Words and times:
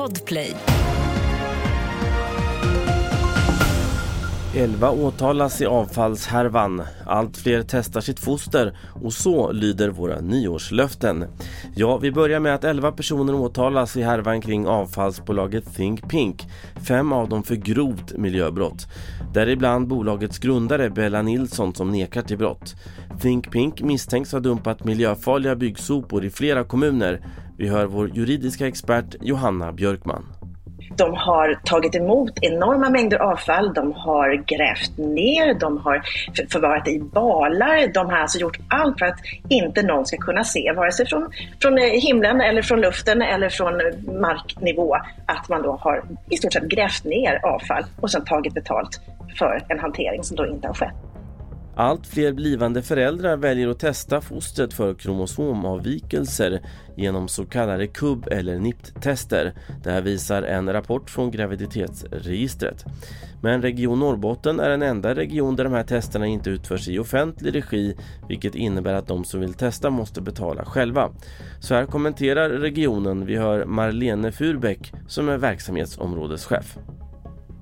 Podplay. 0.00 0.56
Elva 4.56 4.90
åtalas 4.90 5.60
i 5.60 5.66
avfallshärvan. 5.66 6.82
Allt 7.06 7.36
fler 7.36 7.64
testar 7.68 8.00
sitt 8.00 8.20
foster 8.20 8.78
och 9.04 9.12
så 9.12 9.52
lyder 9.52 9.88
våra 9.88 10.20
nyårslöften. 10.20 11.24
Ja, 11.74 11.96
vi 11.96 12.12
börjar 12.12 12.40
med 12.40 12.54
att 12.54 12.64
11 12.64 12.92
personer 12.92 13.34
åtalas 13.34 13.96
i 13.96 14.02
härvan 14.02 14.40
kring 14.40 14.66
avfallsbolaget 14.66 15.74
Think 15.74 16.08
Pink. 16.08 16.46
Fem 16.88 17.12
av 17.12 17.28
dem 17.28 17.42
för 17.42 17.54
grovt 17.54 18.12
miljöbrott. 18.16 18.86
Däribland 19.34 19.88
bolagets 19.88 20.38
grundare 20.38 20.90
Bella 20.90 21.22
Nilsson 21.22 21.74
som 21.74 21.92
nekar 21.92 22.22
till 22.22 22.38
brott. 22.38 22.74
Think 23.20 23.50
Pink 23.50 23.82
misstänks 23.82 24.32
ha 24.32 24.40
dumpat 24.40 24.84
miljöfarliga 24.84 25.56
byggsopor 25.56 26.24
i 26.24 26.30
flera 26.30 26.64
kommuner. 26.64 27.20
Vi 27.60 27.68
hör 27.68 27.86
vår 27.86 28.08
juridiska 28.08 28.66
expert 28.66 29.14
Johanna 29.20 29.72
Björkman. 29.72 30.26
De 30.96 31.14
har 31.14 31.60
tagit 31.64 31.94
emot 31.94 32.32
enorma 32.42 32.90
mängder 32.90 33.18
avfall, 33.18 33.74
de 33.74 33.92
har 33.92 34.34
grävt 34.34 34.98
ner, 34.98 35.54
de 35.54 35.78
har 35.78 36.02
förvarat 36.52 36.88
i 36.88 37.00
balar. 37.00 37.92
De 37.94 38.06
har 38.06 38.16
alltså 38.16 38.38
gjort 38.38 38.58
allt 38.68 38.98
för 38.98 39.06
att 39.06 39.18
inte 39.48 39.82
någon 39.82 40.06
ska 40.06 40.16
kunna 40.16 40.44
se, 40.44 40.72
vare 40.76 40.92
sig 40.92 41.06
från, 41.06 41.30
från 41.62 41.78
himlen 41.78 42.40
eller 42.40 42.62
från 42.62 42.80
luften 42.80 43.22
eller 43.22 43.48
från 43.48 43.72
marknivå, 44.20 44.96
att 45.26 45.48
man 45.48 45.62
då 45.62 45.72
har 45.72 46.04
i 46.30 46.36
stort 46.36 46.52
sett 46.52 46.68
grävt 46.68 47.04
ner 47.04 47.40
avfall 47.42 47.84
och 48.00 48.10
sedan 48.10 48.24
tagit 48.24 48.54
betalt 48.54 49.00
för 49.38 49.62
en 49.68 49.78
hantering 49.78 50.24
som 50.24 50.36
då 50.36 50.46
inte 50.46 50.66
har 50.66 50.74
skett. 50.74 51.09
Allt 51.80 52.06
fler 52.06 52.32
blivande 52.32 52.82
föräldrar 52.82 53.36
väljer 53.36 53.68
att 53.68 53.78
testa 53.78 54.20
fostret 54.20 54.74
för 54.74 54.94
kromosomavvikelser 54.94 56.60
genom 56.96 57.28
så 57.28 57.46
kallade 57.46 57.86
KUB 57.86 58.26
eller 58.30 58.58
NIPT-tester. 58.58 59.52
Det 59.82 59.90
här 59.90 60.00
visar 60.00 60.42
en 60.42 60.72
rapport 60.72 61.10
från 61.10 61.30
graviditetsregistret. 61.30 62.84
Men 63.42 63.62
Region 63.62 64.00
Norrbotten 64.00 64.60
är 64.60 64.68
den 64.68 64.82
enda 64.82 65.14
region 65.14 65.56
där 65.56 65.64
de 65.64 65.72
här 65.72 65.82
testerna 65.82 66.26
inte 66.26 66.50
utförs 66.50 66.88
i 66.88 66.98
offentlig 66.98 67.54
regi 67.54 67.96
vilket 68.28 68.54
innebär 68.54 68.94
att 68.94 69.06
de 69.06 69.24
som 69.24 69.40
vill 69.40 69.54
testa 69.54 69.90
måste 69.90 70.20
betala 70.20 70.64
själva. 70.64 71.10
Så 71.60 71.74
här 71.74 71.86
kommenterar 71.86 72.50
regionen. 72.50 73.26
Vi 73.26 73.36
hör 73.36 73.64
Marlene 73.64 74.32
Furbeck 74.32 74.92
som 75.08 75.28
är 75.28 75.38
verksamhetsområdeschef. 75.38 76.78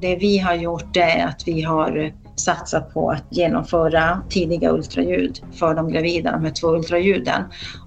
Det 0.00 0.16
vi 0.16 0.38
har 0.38 0.54
gjort 0.54 0.96
är 0.96 1.26
att 1.26 1.42
vi 1.46 1.62
har 1.62 2.21
satsat 2.36 2.94
på 2.94 3.10
att 3.10 3.24
genomföra 3.30 4.22
tidiga 4.28 4.72
ultraljud 4.72 5.40
för 5.52 5.74
de 5.74 5.88
gravida, 5.88 6.32
de 6.32 6.44
här 6.44 6.50
två 6.50 6.76
ultraljuden. 6.76 7.42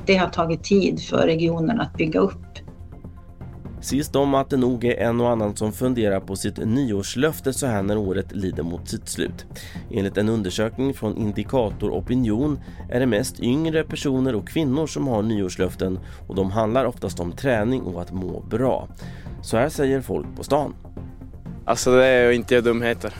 Det 0.05 0.15
har 0.15 0.29
tagit 0.29 0.63
tid 0.63 1.01
för 1.01 1.17
regionen 1.17 1.81
att 1.81 1.93
bygga 1.93 2.19
upp. 2.19 2.45
Sist 3.85 4.15
om 4.15 4.33
att 4.33 4.49
det 4.49 4.57
nog 4.57 4.85
är 4.85 4.97
en 4.97 5.21
och 5.21 5.29
annan 5.29 5.55
som 5.55 5.71
funderar 5.71 6.19
på 6.19 6.35
sitt 6.35 6.57
nyårslöfte 6.57 7.53
så 7.53 7.67
här 7.67 7.83
när 7.83 7.97
året 7.97 8.31
lider 8.31 8.63
mot 8.63 8.89
sitt 8.89 9.09
slut. 9.09 9.45
Enligt 9.91 10.17
en 10.17 10.29
undersökning 10.29 10.93
från 10.93 11.17
Indikator 11.17 11.91
Opinion 11.91 12.59
är 12.89 12.99
det 12.99 13.05
mest 13.05 13.39
yngre 13.39 13.83
personer 13.83 14.35
och 14.35 14.47
kvinnor 14.47 14.87
som 14.87 15.07
har 15.07 15.21
nyårslöften 15.21 15.99
och 16.27 16.35
de 16.35 16.51
handlar 16.51 16.85
oftast 16.85 17.19
om 17.19 17.31
träning 17.31 17.81
och 17.81 18.01
att 18.01 18.11
må 18.11 18.39
bra. 18.39 18.87
Så 19.41 19.57
här 19.57 19.69
säger 19.69 20.01
folk 20.01 20.27
på 20.35 20.43
stan. 20.43 20.73
Alltså 21.65 21.95
det 21.95 22.05
är 22.05 22.29
att 22.29 22.35
inte 22.35 22.53
göra 22.53 22.63
dumheter. 22.63 23.13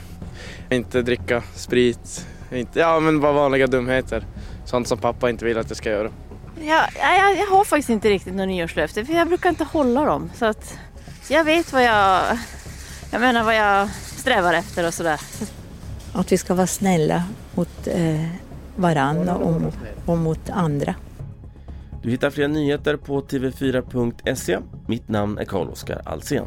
Inte 0.70 1.02
dricka 1.02 1.42
sprit, 1.54 2.26
inte, 2.52 2.80
ja 2.80 3.00
men 3.00 3.20
bara 3.20 3.32
vanliga 3.32 3.66
dumheter. 3.66 4.26
Sånt 4.64 4.88
som 4.88 4.98
pappa 4.98 5.30
inte 5.30 5.44
vill 5.44 5.58
att 5.58 5.70
jag 5.70 5.76
ska 5.76 5.90
göra. 5.90 6.10
Ja, 6.60 6.88
jag, 7.00 7.38
jag 7.38 7.46
har 7.46 7.64
faktiskt 7.64 7.90
inte 7.90 8.08
riktigt 8.08 8.34
några 8.34 8.46
nyårslöfte 8.46 9.04
för 9.04 9.12
jag 9.12 9.28
brukar 9.28 9.48
inte 9.48 9.64
hålla 9.64 10.04
dem. 10.04 10.30
Så 10.34 10.46
att 10.46 10.78
jag 11.28 11.44
vet 11.44 11.72
vad 11.72 11.84
jag, 11.84 12.22
jag 13.10 13.20
menar 13.20 13.44
vad 13.44 13.56
jag 13.56 13.88
strävar 13.90 14.54
efter 14.54 14.86
och 14.86 14.94
sådär. 14.94 15.20
Att 16.12 16.32
vi 16.32 16.38
ska 16.38 16.54
vara 16.54 16.66
snälla 16.66 17.22
mot 17.54 17.86
eh, 17.86 18.26
varann 18.76 19.28
och, 19.28 19.62
och 20.06 20.18
mot 20.18 20.50
andra. 20.50 20.94
Du 22.02 22.10
hittar 22.10 22.30
fler 22.30 22.48
nyheter 22.48 22.96
på 22.96 23.22
tv4.se. 23.22 24.58
Mitt 24.86 25.08
namn 25.08 25.38
är 25.38 25.44
Carl-Oskar 25.44 26.02
Alsen. 26.04 26.46